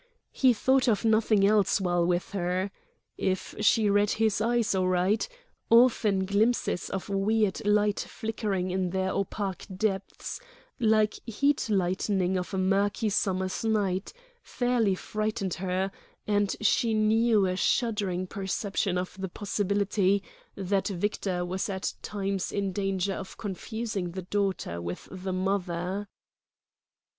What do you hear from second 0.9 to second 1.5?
nothing